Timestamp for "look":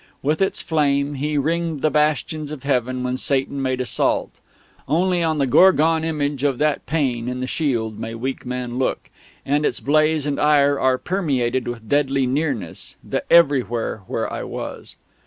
8.79-9.11